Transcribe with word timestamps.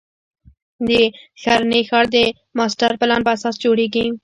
د 0.87 0.89
ښرنې 1.41 1.81
ښار 1.89 2.05
د 2.15 2.15
ماسټر 2.57 2.91
پلان 2.99 3.21
په 3.23 3.31
اساس 3.35 3.55
جوړېږي. 3.63 4.05